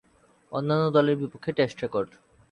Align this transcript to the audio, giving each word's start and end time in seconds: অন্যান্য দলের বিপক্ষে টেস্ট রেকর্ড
অন্যান্য 0.51 0.85
দলের 0.95 1.15
বিপক্ষে 1.21 1.51
টেস্ট 1.57 1.77
রেকর্ড 1.79 2.09